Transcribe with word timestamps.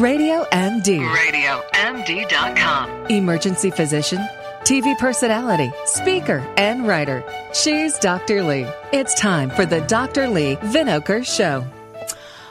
Radio 0.00 0.44
MD. 0.50 1.06
RadioMD.com. 1.06 3.06
Emergency 3.06 3.70
physician, 3.70 4.18
TV 4.62 4.98
personality, 4.98 5.72
speaker, 5.84 6.44
and 6.56 6.88
writer. 6.88 7.22
She's 7.52 7.96
Dr. 7.98 8.42
Leigh. 8.42 8.68
It's 8.92 9.14
time 9.14 9.50
for 9.50 9.64
the 9.64 9.82
Dr. 9.82 10.26
Leigh 10.26 10.56
Vinocur 10.56 11.24
Show. 11.24 11.64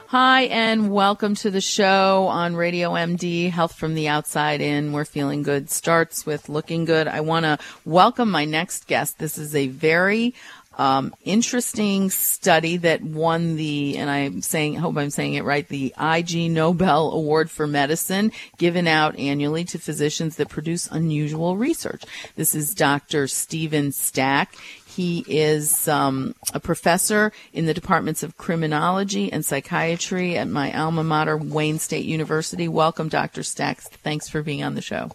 Hi, 0.07 0.43
and 0.43 0.93
welcome 0.93 1.35
to 1.35 1.51
the 1.51 1.59
show 1.59 2.27
on 2.27 2.55
Radio 2.55 2.91
MD, 2.91 3.49
Health 3.49 3.73
from 3.73 3.93
the 3.93 4.07
Outside 4.07 4.61
In. 4.61 4.93
We're 4.93 5.03
feeling 5.03 5.43
good. 5.43 5.69
Starts 5.69 6.25
with 6.25 6.47
looking 6.47 6.85
good. 6.85 7.09
I 7.09 7.19
want 7.21 7.45
to 7.45 7.57
welcome 7.83 8.31
my 8.31 8.45
next 8.45 8.87
guest. 8.87 9.19
This 9.19 9.37
is 9.37 9.53
a 9.53 9.67
very 9.67 10.33
um, 10.77 11.13
interesting 11.23 12.09
study 12.09 12.77
that 12.77 13.01
won 13.01 13.55
the, 13.55 13.97
and 13.97 14.09
I'm 14.09 14.41
saying, 14.41 14.75
hope 14.75 14.97
I'm 14.97 15.09
saying 15.09 15.35
it 15.35 15.43
right, 15.43 15.67
the 15.67 15.93
Ig 15.99 16.51
Nobel 16.51 17.11
Award 17.11 17.51
for 17.51 17.67
Medicine, 17.67 18.31
given 18.57 18.87
out 18.87 19.17
annually 19.17 19.63
to 19.65 19.79
physicians 19.79 20.37
that 20.37 20.49
produce 20.49 20.87
unusual 20.89 21.57
research. 21.57 22.03
This 22.35 22.55
is 22.55 22.73
Dr. 22.73 23.27
Steven 23.27 23.91
Stack. 23.91 24.55
He 24.85 25.25
is 25.27 25.87
um, 25.87 26.35
a 26.53 26.59
professor 26.59 27.31
in 27.51 27.65
the 27.65 27.73
departments 27.73 28.21
of 28.21 28.37
criminology 28.37 29.31
and 29.33 29.43
psychiatry 29.43 30.37
at 30.37 30.47
my 30.47 30.71
alma 30.77 31.03
mater, 31.03 31.35
Wayne 31.35 31.79
State 31.79 32.05
University. 32.05 32.67
Welcome, 32.67 33.09
Dr. 33.09 33.41
Stack. 33.41 33.81
Thanks 33.81 34.29
for 34.29 34.43
being 34.43 34.63
on 34.63 34.75
the 34.75 34.81
show. 34.81 35.11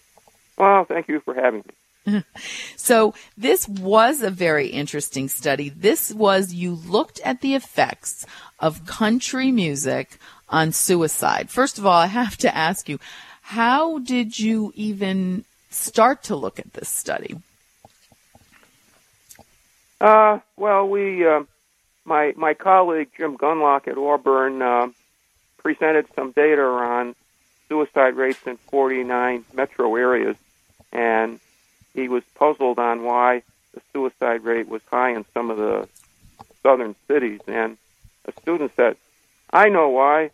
Well, 0.56 0.84
thank 0.84 1.06
you 1.06 1.20
for 1.20 1.34
having 1.34 1.60
me. 1.60 1.74
so, 2.76 3.14
this 3.36 3.68
was 3.68 4.22
a 4.22 4.30
very 4.30 4.68
interesting 4.68 5.28
study. 5.28 5.68
This 5.68 6.12
was 6.12 6.52
you 6.52 6.74
looked 6.74 7.20
at 7.20 7.40
the 7.40 7.54
effects 7.54 8.26
of 8.58 8.86
country 8.86 9.50
music 9.52 10.18
on 10.48 10.72
suicide. 10.72 11.50
First 11.50 11.78
of 11.78 11.86
all, 11.86 12.00
I 12.00 12.06
have 12.06 12.36
to 12.38 12.56
ask 12.56 12.88
you, 12.88 12.98
how 13.42 13.98
did 13.98 14.38
you 14.38 14.72
even 14.74 15.44
start 15.70 16.22
to 16.24 16.36
look 16.36 16.58
at 16.58 16.72
this 16.72 16.88
study? 16.88 17.36
Uh, 20.00 20.38
well, 20.56 20.88
we, 20.88 21.26
uh, 21.26 21.42
my 22.04 22.32
my 22.36 22.54
colleague 22.54 23.08
Jim 23.16 23.36
Gundlach 23.36 23.88
at 23.88 23.98
Auburn 23.98 24.62
uh, 24.62 24.88
presented 25.58 26.06
some 26.14 26.30
data 26.30 26.62
on 26.62 27.14
suicide 27.68 28.14
rates 28.16 28.46
in 28.46 28.56
49 28.56 29.44
metro 29.52 29.96
areas, 29.96 30.36
and 30.92 31.40
he 31.94 32.08
was 32.08 32.22
puzzled 32.34 32.78
on 32.78 33.02
why 33.02 33.42
the 33.74 33.80
suicide 33.92 34.44
rate 34.44 34.68
was 34.68 34.82
high 34.90 35.10
in 35.10 35.24
some 35.34 35.50
of 35.50 35.56
the 35.56 35.88
southern 36.62 36.94
cities. 37.06 37.40
And 37.46 37.76
a 38.24 38.32
student 38.40 38.72
said, 38.76 38.96
"I 39.52 39.68
know 39.68 39.88
why," 39.88 40.30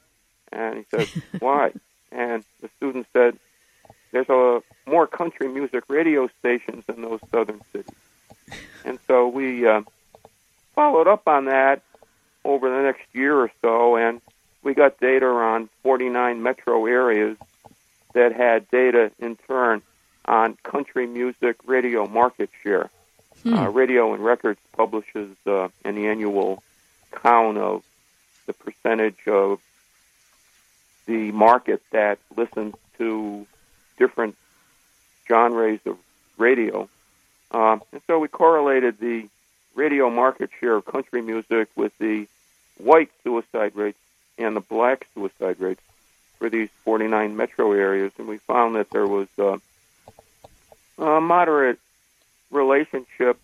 and 0.52 0.78
he 0.78 0.84
said, 0.90 1.08
"Why?" 1.40 1.72
And 2.12 2.44
the 2.60 2.68
student 2.76 3.06
said, 3.12 3.38
"There's 4.12 4.28
a 4.28 4.62
more 4.86 5.06
country 5.06 5.48
music 5.48 5.84
radio 5.88 6.28
stations 6.38 6.84
in 6.88 7.02
those 7.02 7.20
southern 7.30 7.60
cities." 7.72 7.94
And 8.84 8.98
so 9.06 9.28
we 9.28 9.66
uh, 9.66 9.82
followed 10.74 11.08
up 11.08 11.26
on 11.26 11.46
that 11.46 11.82
over 12.44 12.68
the 12.68 12.82
next 12.82 13.06
year 13.12 13.36
or 13.36 13.50
so, 13.62 13.96
and 13.96 14.20
we 14.62 14.74
got 14.74 15.00
data 15.00 15.26
on 15.26 15.68
49 15.82 16.42
metro 16.42 16.86
areas 16.86 17.36
that 18.14 18.32
had 18.32 18.68
data 18.70 18.93
on 20.24 20.56
country 20.62 21.06
music 21.06 21.56
radio 21.66 22.06
market 22.06 22.50
share. 22.62 22.90
Hmm. 23.42 23.54
Uh, 23.54 23.68
radio 23.68 24.14
and 24.14 24.24
Records 24.24 24.60
publishes 24.72 25.36
uh, 25.46 25.68
an 25.84 25.98
annual 25.98 26.62
count 27.12 27.58
of 27.58 27.84
the 28.46 28.52
percentage 28.52 29.26
of 29.26 29.60
the 31.06 31.32
market 31.32 31.82
that 31.90 32.18
listens 32.36 32.74
to 32.98 33.46
different 33.98 34.36
genres 35.26 35.80
of 35.84 35.98
radio 36.38 36.88
um, 37.54 37.82
and 37.92 38.02
so 38.08 38.18
we 38.18 38.26
correlated 38.26 38.98
the 38.98 39.28
radio 39.76 40.10
market 40.10 40.50
share 40.58 40.74
of 40.74 40.84
country 40.84 41.22
music 41.22 41.68
with 41.76 41.96
the 41.98 42.26
white 42.78 43.10
suicide 43.22 43.76
rates 43.76 43.98
and 44.36 44.56
the 44.56 44.60
black 44.60 45.06
suicide 45.14 45.60
rates 45.60 45.80
for 46.38 46.50
these 46.50 46.68
49 46.84 47.36
metro 47.36 47.72
areas, 47.72 48.12
and 48.18 48.26
we 48.26 48.38
found 48.38 48.74
that 48.74 48.90
there 48.90 49.06
was 49.06 49.28
uh, 49.38 49.58
a 50.98 51.20
moderate 51.20 51.78
relationship 52.50 53.38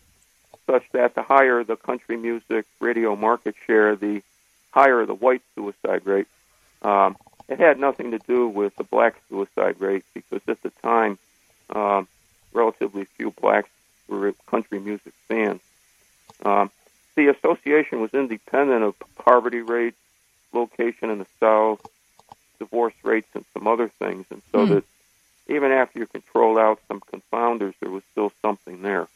such 0.67 0.85
that 0.93 1.15
the 1.15 1.23
higher 1.23 1.65
the 1.65 1.77
country 1.77 2.17
music 2.17 2.65
radio 2.81 3.17
market 3.17 3.55
share, 3.67 3.97
the 3.97 4.23
higher 4.71 5.05
the 5.05 5.15
white 5.15 5.43
suicide 5.55 6.07
rate. 6.07 6.29
Um, 6.83 7.17
it 7.49 7.59
had 7.59 7.79
nothing 7.79 8.13
to 8.13 8.19
do 8.19 8.47
with 8.47 8.77
the 8.77 8.85
black 8.85 9.17
suicide 9.29 9.81
rate 9.81 10.05
because 10.15 10.41
at 10.47 10.63
the 10.63 10.71
time, 10.83 11.19
um, 11.71 12.07
relatively 12.53 13.05
few 13.05 13.33
blacks 13.33 13.69
were 14.09 14.33
country 14.47 14.79
music 14.79 15.13
fans. 15.29 15.61
Um, 16.45 16.71
the 17.17 17.29
association 17.29 18.01
was 18.01 18.15
independent 18.15 18.85
of 18.85 18.95
poverty 19.17 19.61
rates, 19.61 19.99
location 20.53 21.11
in 21.11 21.19
the 21.19 21.27
South, 21.39 21.85
divorce 22.59 22.95
rates, 23.03 23.29
and 23.35 23.45
some 23.53 23.67
other 23.67 23.89
things, 23.89 24.27
and 24.31 24.43
so 24.53 24.67
mm. 24.67 24.69
that 24.69 24.85
even 25.51 25.73
after 25.73 25.99
you 25.99 26.07
controlled 26.07 26.59
out 26.59 26.81
some 26.89 27.01
confounders, 27.01 27.75
there 27.81 27.91
was 27.91 28.03
still 28.13 28.33
something 28.41 28.83
there. 28.83 29.09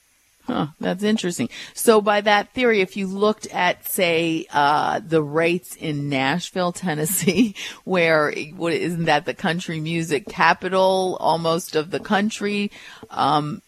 Huh, 0.47 0.67
that's 0.79 1.03
interesting. 1.03 1.49
So, 1.73 2.03
by 2.03 2.21
that 2.21 2.53
theory, 2.53 2.83
if 2.83 2.99
you 2.99 3.07
looked 3.07 3.47
at, 3.47 3.87
say, 3.87 4.47
uh, 4.53 5.01
the 5.01 5.23
rates 5.23 5.75
in 5.75 6.11
Nashville, 6.11 6.73
Tennessee, 6.73 7.55
where 7.85 8.31
what 8.55 8.75
isn't 8.75 9.05
that 9.05 9.25
the 9.25 9.33
country 9.33 9.81
music 9.81 10.29
capital 10.29 11.17
almost 11.19 11.77
of 11.77 11.91
the 11.91 12.01
country? 12.01 12.71
Um, 13.11 13.63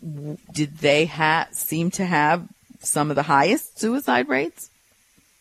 did 0.53 0.79
they 0.79 1.07
ha- 1.07 1.49
seem 1.53 1.91
to 1.93 2.05
have 2.05 2.47
some 2.81 3.09
of 3.09 3.17
the 3.17 3.23
highest 3.23 3.79
suicide 3.79 4.29
rates? 4.29 4.69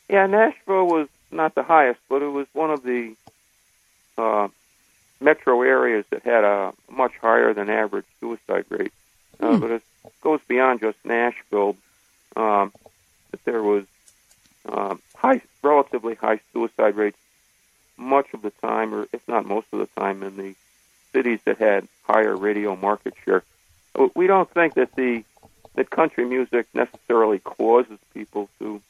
Yeah, 0.07 0.27
Nashville 0.27 0.87
was 0.87 1.09
not 1.31 1.53
the 1.53 1.63
highest, 1.63 1.99
but 2.07 2.21
it 2.21 2.29
was 2.29 2.47
one 2.53 2.71
of 2.71 2.81
the 2.81 3.13
uh, 4.17 4.47
metro 5.19 5.61
areas 5.61 6.05
that 6.09 6.23
had 6.23 6.43
a 6.43 6.73
much 6.89 7.13
higher 7.21 7.53
than 7.53 7.69
average 7.69 8.05
suicide 8.19 8.65
rate. 8.69 8.93
Uh, 9.39 9.53
hmm. 9.53 9.59
But 9.59 9.71
it's 9.71 9.85
goes 10.21 10.39
beyond 10.47 10.81
just 10.81 10.97
Nashville. 11.03 11.77
Um, 12.35 12.73
that 13.31 13.45
there 13.45 13.63
was 13.63 13.85
uh, 14.67 14.95
high, 15.15 15.41
relatively 15.61 16.15
high 16.15 16.39
suicide 16.51 16.95
rates 16.95 17.17
much 17.97 18.27
of 18.33 18.41
the 18.41 18.51
time, 18.51 18.93
or 18.93 19.07
if 19.13 19.25
not 19.27 19.45
most 19.45 19.67
of 19.71 19.79
the 19.79 19.87
time, 19.99 20.21
in 20.21 20.35
the 20.35 20.55
cities 21.13 21.39
that 21.45 21.57
had 21.57 21.87
higher 22.03 22.35
radio 22.35 22.75
market 22.75 23.13
share. 23.23 23.43
We 24.15 24.27
don't 24.27 24.49
think 24.49 24.73
that 24.73 24.95
the 24.95 25.23
that 25.75 25.89
country 25.89 26.25
music 26.25 26.67
necessarily 26.73 27.39
causes 27.39 27.99
people 28.13 28.49
to 28.59 28.81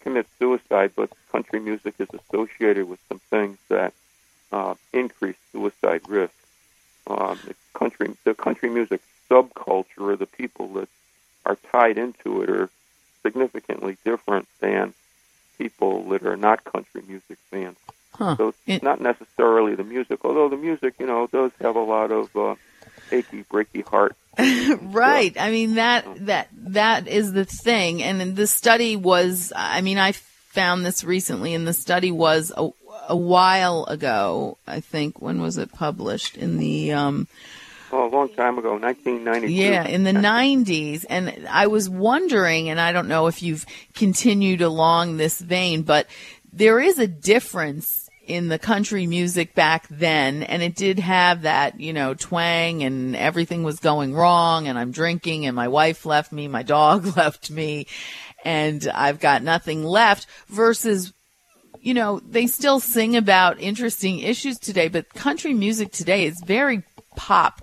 commit 0.00 0.26
suicide, 0.38 0.92
but 0.96 1.10
country 1.30 1.60
music 1.60 1.94
is 1.98 2.08
associated 2.12 2.88
with 2.88 2.98
some 3.08 3.20
things 3.30 3.58
that 3.68 3.92
uh, 4.50 4.74
increase 4.92 5.36
suicide 5.52 6.02
risk. 6.08 6.34
Um, 7.06 7.38
the 7.46 7.54
country, 7.74 8.14
the 8.24 8.34
country 8.34 8.70
music 8.70 9.00
subculture 9.30 9.84
or 9.98 10.16
the 10.16 10.26
people 10.26 10.68
that 10.74 10.88
are 11.44 11.56
tied 11.92 12.02
into 12.02 12.42
it 12.42 12.50
are 12.50 12.68
significantly 13.22 13.96
different 14.04 14.48
than 14.60 14.94
people 15.58 16.08
that 16.10 16.24
are 16.24 16.36
not 16.36 16.64
country 16.64 17.02
music 17.06 17.38
fans. 17.50 17.76
Huh. 18.14 18.36
So 18.36 18.48
it's 18.48 18.58
it, 18.66 18.82
not 18.82 19.00
necessarily 19.00 19.74
the 19.74 19.84
music, 19.84 20.24
although 20.24 20.48
the 20.48 20.56
music, 20.56 20.94
you 20.98 21.06
know, 21.06 21.26
does 21.26 21.52
have 21.60 21.76
a 21.76 21.80
lot 21.80 22.10
of 22.10 22.34
uh, 22.36 22.56
achy, 23.10 23.44
breaky 23.44 23.84
heart. 23.86 24.16
right. 24.38 25.34
I 25.38 25.50
mean 25.50 25.74
that 25.74 26.06
that 26.26 26.48
that 26.52 27.08
is 27.08 27.32
the 27.32 27.44
thing, 27.44 28.02
and 28.02 28.34
the 28.36 28.46
study 28.46 28.96
was. 28.96 29.52
I 29.54 29.82
mean, 29.82 29.98
I 29.98 30.12
found 30.12 30.84
this 30.84 31.04
recently, 31.04 31.54
and 31.54 31.66
the 31.66 31.74
study 31.74 32.10
was 32.10 32.52
a, 32.56 32.70
a 33.08 33.16
while 33.16 33.84
ago. 33.84 34.56
I 34.66 34.80
think 34.80 35.20
when 35.20 35.40
was 35.42 35.58
it 35.58 35.72
published 35.72 36.36
in 36.38 36.58
the 36.58 36.92
um, 36.92 37.28
long 38.12 38.28
time 38.28 38.58
ago, 38.58 38.72
1992. 38.72 39.52
Yeah, 39.52 39.86
in 39.86 40.04
the 40.04 40.12
90s. 40.12 41.04
And 41.08 41.46
I 41.48 41.66
was 41.66 41.88
wondering, 41.88 42.68
and 42.68 42.80
I 42.80 42.92
don't 42.92 43.08
know 43.08 43.26
if 43.26 43.42
you've 43.42 43.66
continued 43.94 44.62
along 44.62 45.16
this 45.16 45.40
vein, 45.40 45.82
but 45.82 46.06
there 46.52 46.80
is 46.80 46.98
a 46.98 47.06
difference 47.06 48.08
in 48.26 48.48
the 48.48 48.58
country 48.58 49.06
music 49.06 49.54
back 49.54 49.88
then, 49.88 50.42
and 50.44 50.62
it 50.62 50.76
did 50.76 50.98
have 50.98 51.42
that, 51.42 51.80
you 51.80 51.92
know, 51.92 52.14
twang 52.14 52.82
and 52.84 53.16
everything 53.16 53.64
was 53.64 53.80
going 53.80 54.14
wrong, 54.14 54.68
and 54.68 54.78
I'm 54.78 54.92
drinking, 54.92 55.46
and 55.46 55.56
my 55.56 55.68
wife 55.68 56.06
left 56.06 56.30
me, 56.30 56.46
my 56.46 56.62
dog 56.62 57.04
left 57.16 57.50
me, 57.50 57.86
and 58.44 58.86
I've 58.94 59.18
got 59.18 59.42
nothing 59.42 59.84
left 59.84 60.26
versus 60.48 61.12
you 61.80 61.94
know, 61.94 62.20
they 62.20 62.46
still 62.46 62.78
sing 62.78 63.16
about 63.16 63.60
interesting 63.60 64.20
issues 64.20 64.56
today, 64.56 64.86
but 64.86 65.12
country 65.14 65.52
music 65.52 65.90
today 65.90 66.26
is 66.26 66.40
very 66.40 66.84
pop 67.16 67.62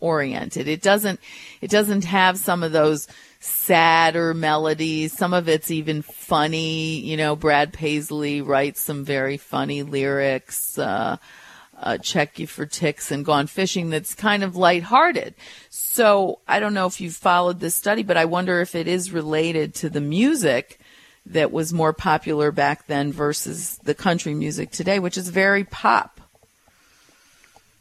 oriented. 0.00 0.68
It 0.68 0.82
doesn't 0.82 1.20
it 1.60 1.70
doesn't 1.70 2.04
have 2.04 2.38
some 2.38 2.62
of 2.62 2.72
those 2.72 3.08
sadder 3.40 4.34
melodies. 4.34 5.12
Some 5.12 5.34
of 5.34 5.48
it's 5.48 5.70
even 5.70 6.02
funny. 6.02 7.00
You 7.00 7.16
know, 7.16 7.36
Brad 7.36 7.72
Paisley 7.72 8.40
writes 8.40 8.80
some 8.80 9.04
very 9.04 9.36
funny 9.36 9.82
lyrics. 9.82 10.78
Uh, 10.78 11.18
uh, 11.76 11.98
check 11.98 12.38
you 12.38 12.46
for 12.46 12.66
ticks 12.66 13.10
and 13.10 13.24
gone 13.24 13.46
fishing 13.46 13.90
that's 13.90 14.14
kind 14.14 14.42
of 14.42 14.56
lighthearted. 14.56 15.34
So 15.70 16.38
I 16.46 16.60
don't 16.60 16.74
know 16.74 16.86
if 16.86 17.00
you've 17.00 17.16
followed 17.16 17.60
this 17.60 17.74
study, 17.74 18.02
but 18.02 18.16
I 18.16 18.24
wonder 18.24 18.60
if 18.60 18.74
it 18.74 18.86
is 18.86 19.12
related 19.12 19.74
to 19.76 19.90
the 19.90 20.00
music 20.00 20.78
that 21.26 21.52
was 21.52 21.72
more 21.72 21.92
popular 21.92 22.52
back 22.52 22.86
then 22.86 23.12
versus 23.12 23.78
the 23.84 23.94
country 23.94 24.34
music 24.34 24.70
today, 24.70 24.98
which 24.98 25.16
is 25.18 25.28
very 25.28 25.64
pop. 25.64 26.13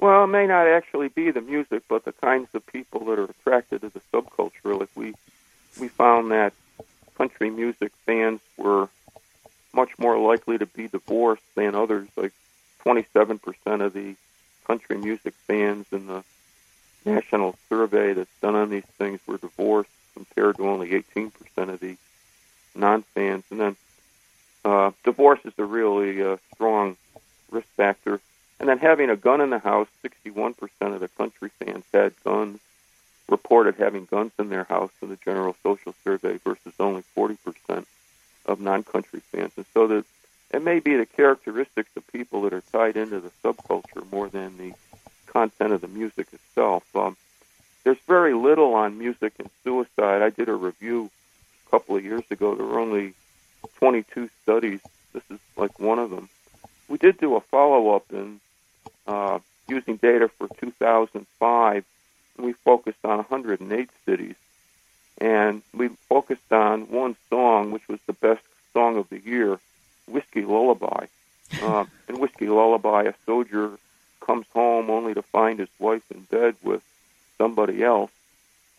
Well, 0.03 0.25
it 0.25 0.27
may 0.27 0.47
not 0.47 0.67
actually 0.67 1.07
be 1.07 1.31
the 1.31 1.39
music, 1.39 1.83
but 1.87 2.03
the 2.03 2.11
kinds 2.11 2.49
of 2.53 2.67
people 2.67 3.05
that 3.05 3.19
are 3.19 3.23
attracted 3.23 3.79
to 3.83 3.89
the 3.89 4.01
subculture. 4.13 4.77
Like 4.77 4.89
we, 4.95 5.13
we 5.79 5.87
found 5.87 6.29
that 6.31 6.51
country 7.17 7.49
music 7.49 7.93
fans 8.05 8.41
were 8.57 8.89
much 9.73 9.97
more 9.97 10.19
likely 10.19 10.57
to 10.57 10.65
be 10.65 10.89
divorced 10.89 11.45
than 11.55 11.73
others. 11.73 12.09
Like 12.17 12.33
27% 12.85 13.39
of 13.81 13.93
the 13.93 14.15
country 14.67 14.97
music 14.97 15.35
fans 15.47 15.85
in 15.93 16.07
the 16.07 16.25
national 17.05 17.55
survey 17.69 18.11
that's 18.11 18.39
done 18.41 18.55
on 18.55 18.71
these 18.71 18.83
things 18.97 19.21
were 19.25 19.37
divorced, 19.37 19.89
compared 20.15 20.57
to 20.57 20.67
only 20.67 20.89
18% 20.89 21.31
of 21.69 21.79
the 21.79 21.95
non-fans. 22.75 23.45
And 23.51 23.59
then 23.61 23.75
uh, 24.65 24.91
divorce 25.05 25.39
is 25.45 25.53
a 25.57 25.63
really 25.63 26.21
uh, 26.21 26.35
strong 26.53 26.97
risk 27.49 27.69
factor. 27.77 28.19
And 28.59 28.69
then 28.69 28.79
having 28.79 29.09
a 29.09 29.15
gun 29.15 29.41
in 29.41 29.49
the 29.49 29.59
house, 29.59 29.87
61% 30.03 30.55
of 30.81 30.99
the 30.99 31.07
country 31.09 31.49
fans 31.59 31.83
had 31.93 32.13
guns, 32.23 32.59
reported 33.27 33.75
having 33.75 34.05
guns 34.05 34.31
in 34.39 34.49
their 34.49 34.63
house 34.63 34.91
in 35.01 35.09
the 35.09 35.17
general 35.17 35.55
social 35.63 35.93
survey 36.03 36.37
versus 36.37 36.73
only 36.79 37.03
40% 37.15 37.85
of 38.45 38.59
non-country 38.59 39.21
fans. 39.31 39.51
And 39.57 39.65
so 39.73 39.87
the, 39.87 40.05
it 40.51 40.63
may 40.63 40.79
be 40.79 40.95
the 40.95 41.05
characteristics 41.05 41.89
of 41.95 42.05
people 42.07 42.43
that 42.43 42.53
are 42.53 42.63
tied 42.71 42.97
into 42.97 43.19
the 43.19 43.31
subculture 43.43 44.09
more 44.11 44.29
than 44.29 44.57
the 44.57 44.73
content 45.27 45.73
of 45.73 45.81
the 45.81 45.87
music 45.87 46.27
itself. 46.31 46.83
Um, 46.95 47.17
there's 47.83 47.97
very 48.07 48.33
little 48.33 48.75
on 48.75 48.97
music 48.97 49.33
and 49.39 49.49
suicide. 49.63 50.21
I 50.21 50.29
did 50.29 50.47
a 50.47 50.53
review 50.53 51.09
a 51.67 51.69
couple 51.71 51.95
of 51.95 52.03
years 52.03 52.23
ago. 52.29 52.55
There 52.55 52.65
were 52.65 52.79
only 52.79 53.13
22 53.77 54.29
studies. 54.43 54.79
This 55.11 55.23
is 55.29 55.39
like 55.57 55.79
one 55.79 55.99
of 55.99 56.09
them. 56.09 56.29
We 56.93 56.99
did 56.99 57.17
do 57.17 57.35
a 57.35 57.41
follow-up 57.41 58.05
in 58.11 58.39
uh, 59.07 59.39
using 59.67 59.95
data 59.95 60.27
for 60.27 60.47
2005. 60.59 61.85
And 62.37 62.45
we 62.45 62.53
focused 62.53 63.03
on 63.03 63.17
108 63.17 63.89
cities, 64.05 64.35
and 65.17 65.63
we 65.73 65.87
focused 66.07 66.53
on 66.53 66.91
one 66.91 67.15
song, 67.31 67.71
which 67.71 67.87
was 67.87 67.99
the 68.05 68.13
best 68.13 68.43
song 68.73 68.97
of 68.97 69.09
the 69.09 69.19
year, 69.19 69.57
"Whiskey 70.07 70.45
Lullaby." 70.45 71.07
Uh, 71.63 71.85
in 72.07 72.19
"Whiskey 72.19 72.47
Lullaby," 72.47 73.05
a 73.05 73.15
soldier 73.25 73.71
comes 74.19 74.45
home 74.53 74.91
only 74.91 75.15
to 75.15 75.23
find 75.23 75.57
his 75.57 75.69
wife 75.79 76.03
in 76.11 76.21
bed 76.21 76.55
with 76.61 76.83
somebody 77.39 77.83
else. 77.83 78.11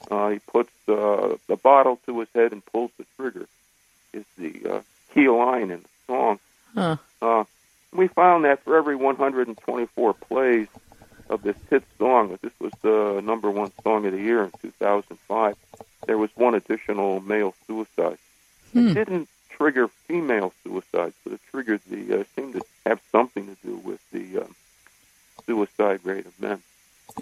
Uh, 0.09 0.29
he 0.29 0.39
puts 0.39 0.71
uh, 0.89 1.37
the 1.49 1.57
bottle 1.57 1.99
to 2.07 2.21
his 2.21 2.29
head 2.33 2.53
and 2.53 2.65
pulls 2.65 2.93
the 2.97 3.07
trigger. 3.17 3.49
Is 4.13 4.25
the 4.39 4.53
uh, 4.71 4.83
key 5.13 5.29
line 5.29 5.73
in 5.73 5.83
the 5.83 5.94
we 8.05 8.09
found 8.09 8.45
that 8.45 8.63
for 8.65 8.77
every 8.77 8.97
124 8.97 10.13
plays 10.13 10.69
of 11.31 11.43
this 11.43 11.57
hit 11.71 11.83
song, 11.99 12.39
this 12.43 12.53
was 12.61 12.73
the 12.83 13.23
number 13.25 13.51
one 13.51 13.73
song 13.83 14.05
of 14.05 14.13
the 14.13 14.21
year 14.21 14.45
in 14.45 14.53
2005, 14.61 15.57
there 16.07 16.19
was 16.19 16.29
one 16.35 16.55
additional 16.55 17.21
male 17.21 17.55
suicide. 17.67 18.19
Hmm. 18.75 18.89
It 18.89 18.95
didn't 18.95 19.29
trigger 19.49 19.89
female 19.89 20.53
suicides, 20.63 21.15
but 21.25 21.33
it 21.33 21.41
triggered 21.51 21.81
the 21.89 22.21
uh, 22.21 22.25
seemed 22.37 22.53
to 22.55 22.63
have 22.85 23.01
something 23.11 23.47
to 23.47 23.67
do 23.67 23.77
with 23.77 24.01
the 24.11 24.43
um, 24.43 24.55
suicide 25.47 26.01
rate 26.05 26.27
of 26.27 26.39
men. 26.39 26.61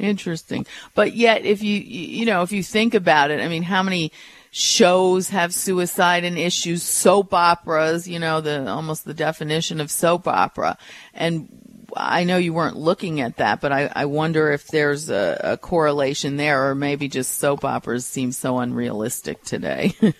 Interesting. 0.00 0.67
But 0.96 1.14
yet, 1.14 1.44
if 1.44 1.62
you, 1.62 1.78
you 1.78 2.26
know, 2.26 2.43
if 2.43 2.50
you 2.50 2.64
think 2.64 2.94
about 2.94 3.31
it, 3.31 3.40
I 3.40 3.46
mean, 3.46 3.62
how 3.62 3.85
many 3.85 4.11
shows 4.52 5.31
have 5.31 5.52
suicide 5.52 6.25
and 6.25 6.38
issues, 6.38 6.82
soap 6.82 7.32
operas, 7.32 8.06
you 8.06 8.19
know, 8.19 8.40
the, 8.40 8.69
almost 8.69 9.04
the 9.04 9.14
definition 9.14 9.81
of 9.81 9.90
soap 9.90 10.28
opera. 10.28 10.76
And 11.14 11.88
I 11.96 12.25
know 12.25 12.37
you 12.37 12.52
weren't 12.52 12.76
looking 12.76 13.20
at 13.20 13.38
that, 13.38 13.60
but 13.62 13.72
I, 13.72 13.90
I 13.94 14.04
wonder 14.04 14.52
if 14.52 14.69
there's 14.69 15.08
a, 15.08 15.40
a 15.43 15.56
correlation 15.56 16.37
there 16.37 16.69
or 16.69 16.75
maybe 16.75 17.08
just 17.08 17.38
soap 17.38 17.64
operas 17.64 18.04
seem 18.04 18.31
so 18.31 18.58
unrealistic 18.58 19.43
today. 19.43 19.94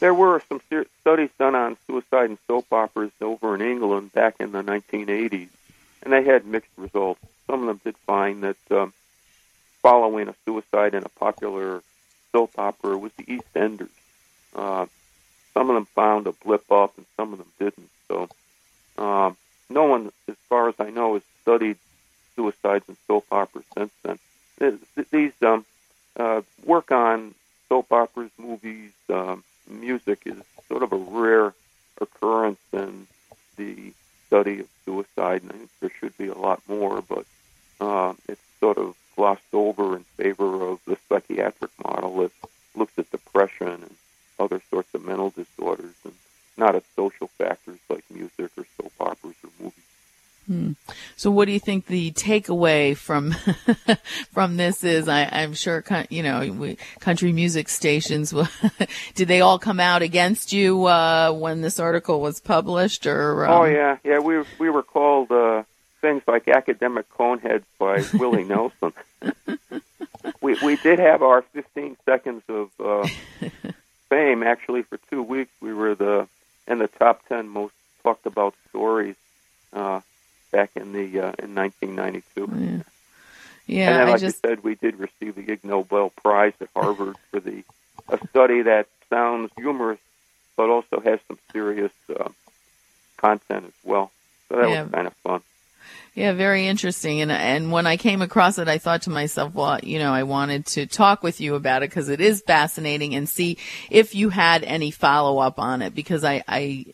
There 0.00 0.12
were 0.12 0.42
some 0.50 0.60
studies 1.00 1.30
done 1.38 1.54
on 1.54 1.78
suicide 1.86 2.28
and 2.28 2.38
soap 2.46 2.66
operas 2.72 3.12
over 3.22 3.54
in 3.54 3.62
England 3.62 4.12
back 4.12 4.34
in 4.38 4.52
the 4.52 4.62
1980s, 4.62 5.48
and 6.02 6.12
they 6.12 6.22
had 6.22 6.44
mixed 6.44 6.72
results. 6.76 7.20
Some 7.46 7.62
of 7.62 7.66
them 7.68 7.80
did 7.82 7.96
find 7.98 8.42
that 8.42 8.56
um, 8.70 8.92
following 9.80 10.28
a 10.28 10.34
suicide 10.44 10.92
in 10.94 11.04
a 11.04 11.08
popular 11.08 11.82
soap 12.34 12.50
opera 12.58 12.98
was 12.98 13.12
the 13.12 13.22
EastEnders. 13.24 13.94
Uh, 14.56 14.86
some 15.54 15.70
of 15.70 15.74
them 15.76 15.86
found 15.86 16.26
a 16.26 16.32
blip 16.32 16.70
up, 16.72 16.96
and 16.96 17.06
some 17.16 17.32
of 17.32 17.38
them 17.38 17.52
didn't. 17.60 17.90
So, 18.08 18.28
um, 18.98 19.36
no 19.70 19.84
one, 19.84 20.10
as 20.26 20.34
far 20.48 20.68
as 20.68 20.74
I 20.80 20.90
know, 20.90 21.14
has 21.14 21.22
studied 21.42 21.76
suicides 22.34 22.88
in 22.88 22.96
soap 23.06 23.26
operas 23.30 23.64
since 23.76 23.92
then. 24.02 24.18
Th- 24.58 24.74
th- 24.96 25.10
These 25.10 25.32
um, 25.42 25.64
uh, 26.16 26.42
work 26.64 26.90
on 26.90 27.34
soap 27.68 27.92
operas, 27.92 28.32
movies, 28.36 28.90
um, 29.08 29.44
music 29.70 30.22
is 30.26 30.36
sort 30.68 30.82
of 30.82 30.92
a 30.92 30.96
rare 30.96 31.54
occurrence 32.00 32.58
in 32.72 33.06
the 33.56 33.92
study 34.26 34.58
of 34.60 34.66
suicide, 34.84 35.42
and 35.42 35.52
I 35.52 35.54
think 35.54 35.70
there 35.80 35.90
should 36.00 36.18
be 36.18 36.26
a 36.26 36.34
lot 36.36 36.60
more, 36.68 37.00
but 37.00 37.24
uh, 37.80 38.14
it's 38.28 38.40
sort 38.58 38.78
of 38.78 38.96
glossed 39.14 39.42
over 39.52 39.96
in 39.96 40.02
favor 40.16 40.66
of 40.66 40.80
the 40.86 40.96
psychiatric 41.08 41.70
model 41.84 42.16
that 42.16 42.32
looks 42.74 42.98
at 42.98 43.10
depression 43.12 43.68
and 43.68 43.94
other 44.40 44.60
sorts 44.70 44.92
of 44.94 45.04
mental 45.04 45.30
disorders, 45.30 45.94
and 46.04 46.14
not 46.56 46.74
at 46.74 46.82
social 46.96 47.28
factors 47.38 47.78
like 47.88 48.04
music 48.10 48.50
or 48.56 48.66
soap 48.76 48.92
operas 49.00 49.36
or 49.44 49.50
movies. 49.60 49.84
So, 51.16 51.30
what 51.30 51.46
do 51.46 51.52
you 51.52 51.60
think 51.60 51.86
the 51.86 52.12
takeaway 52.12 52.96
from 52.96 53.32
from 54.32 54.56
this 54.56 54.84
is? 54.84 55.08
I, 55.08 55.28
I'm 55.30 55.54
sure, 55.54 55.84
you 56.10 56.22
know, 56.22 56.50
we, 56.52 56.78
country 57.00 57.32
music 57.32 57.68
stations. 57.68 58.34
did 59.14 59.28
they 59.28 59.40
all 59.40 59.58
come 59.58 59.80
out 59.80 60.02
against 60.02 60.52
you 60.52 60.84
uh, 60.84 61.32
when 61.32 61.60
this 61.60 61.78
article 61.78 62.20
was 62.20 62.40
published? 62.40 63.06
Or 63.06 63.46
um, 63.46 63.52
Oh 63.52 63.64
yeah, 63.64 63.98
yeah. 64.04 64.18
We 64.18 64.44
we 64.58 64.70
were 64.70 64.82
called 64.82 65.30
uh, 65.30 65.62
things 66.00 66.22
like 66.26 66.48
academic 66.48 67.08
coneheads 67.10 67.64
by 67.78 68.04
Willie 68.18 68.44
Nelson. 68.44 68.92
we 70.40 70.56
we 70.62 70.76
did 70.76 70.98
have 70.98 71.22
our 71.22 71.42
15 71.52 71.96
seconds 72.04 72.42
of 72.48 72.70
uh, 72.80 73.08
fame. 74.08 74.42
Actually, 74.42 74.82
for 74.82 74.98
two 75.10 75.22
weeks, 75.22 75.52
we 75.60 75.72
were 75.72 75.94
the 75.94 76.28
in 76.66 76.78
the 76.78 76.88
top 76.88 77.26
10 77.28 77.48
most 77.48 77.74
talked 78.02 78.26
about 78.26 78.54
stories 78.68 79.16
uh, 79.72 80.00
back 80.54 80.70
in 80.76 80.92
the 80.92 81.04
uh, 81.20 81.32
in 81.40 81.54
1992. 81.54 82.48
Yeah, 83.66 83.88
and 83.88 83.96
then, 83.98 84.08
I 84.08 84.10
like 84.12 84.20
just 84.20 84.36
you 84.44 84.48
said, 84.50 84.62
we 84.62 84.74
did 84.76 84.98
receive 84.98 85.34
the 85.34 85.50
Ig 85.52 85.64
Nobel 85.64 86.10
Prize 86.22 86.52
at 86.60 86.68
Harvard 86.76 87.16
for 87.30 87.40
the 87.40 87.64
a 88.08 88.18
study 88.28 88.62
that 88.62 88.86
sounds 89.10 89.50
humorous, 89.56 89.98
but 90.56 90.68
also 90.70 91.00
has 91.00 91.18
some 91.26 91.38
serious 91.52 91.92
uh, 92.14 92.28
content 93.16 93.64
as 93.66 93.72
well. 93.82 94.10
So 94.48 94.56
that 94.56 94.68
Yeah. 94.70 94.82
was 94.82 94.92
kind 94.92 95.06
of 95.06 95.14
fun. 95.24 95.40
Yeah, 96.14 96.32
very 96.32 96.68
interesting. 96.68 97.22
And 97.22 97.32
and 97.32 97.72
when 97.72 97.88
I 97.88 97.96
came 97.96 98.22
across 98.22 98.58
it, 98.58 98.68
I 98.68 98.78
thought 98.78 99.02
to 99.02 99.10
myself, 99.10 99.52
well, 99.52 99.80
you 99.82 99.98
know, 99.98 100.12
I 100.12 100.22
wanted 100.22 100.64
to 100.66 100.86
talk 100.86 101.24
with 101.24 101.40
you 101.40 101.56
about 101.56 101.82
it 101.82 101.90
because 101.90 102.08
it 102.08 102.20
is 102.20 102.40
fascinating 102.40 103.16
and 103.16 103.28
see 103.28 103.58
if 103.90 104.14
you 104.14 104.28
had 104.28 104.62
any 104.62 104.92
follow 104.92 105.40
up 105.40 105.58
on 105.58 105.82
it 105.82 105.92
because 105.92 106.22
I 106.22 106.44
I 106.46 106.86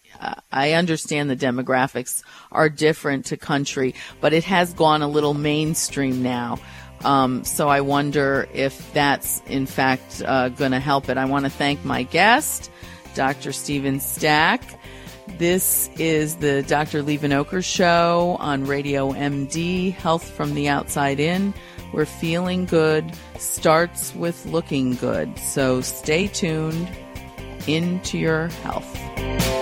I 0.50 0.72
understand 0.72 1.28
the 1.28 1.36
demographics 1.36 2.22
are 2.50 2.70
different 2.70 3.26
to 3.26 3.36
country, 3.36 3.94
but 4.22 4.32
it 4.32 4.44
has 4.44 4.72
gone 4.72 5.02
a 5.02 5.08
little 5.08 5.34
mainstream 5.34 6.22
now. 6.22 6.58
Um, 7.04 7.44
so 7.44 7.68
I 7.68 7.82
wonder 7.82 8.48
if 8.54 8.90
that's 8.94 9.42
in 9.46 9.66
fact 9.66 10.22
uh, 10.24 10.48
going 10.48 10.72
to 10.72 10.80
help 10.80 11.10
it. 11.10 11.18
I 11.18 11.26
want 11.26 11.44
to 11.44 11.50
thank 11.50 11.84
my 11.84 12.04
guest, 12.04 12.70
Dr. 13.14 13.52
Steven 13.52 14.00
Stack. 14.00 14.62
This 15.38 15.88
is 15.98 16.36
the 16.36 16.62
Dr. 16.62 17.02
Leigh 17.02 17.18
Vinocur 17.18 17.64
show 17.64 18.36
on 18.40 18.66
Radio 18.66 19.12
MD, 19.12 19.92
Health 19.94 20.30
from 20.30 20.54
the 20.54 20.68
Outside 20.68 21.18
In. 21.20 21.54
Where 21.92 22.06
feeling 22.06 22.66
good 22.66 23.10
starts 23.38 24.14
with 24.14 24.46
looking 24.46 24.94
good. 24.94 25.38
So 25.38 25.80
stay 25.80 26.28
tuned 26.28 26.88
into 27.66 28.18
your 28.18 28.48
health. 28.62 29.59